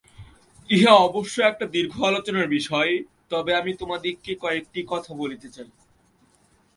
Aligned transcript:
ইহা 0.69 0.93
অবশ্য 1.07 1.35
একটি 1.41 1.65
দীর্ঘ 1.67 1.95
আলোচনার 2.03 2.47
বিষয়, 2.47 2.91
তবে 3.29 3.51
আমি 3.55 3.71
তোমাদিগকে 3.73 4.33
কয়েকটি 4.35 4.79
কথা 4.87 5.11
বলিতে 5.13 5.47
চাই। 5.49 5.69